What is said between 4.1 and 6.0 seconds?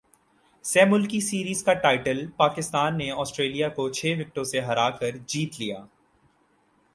وکٹوں سے ہرا کرجیت لیا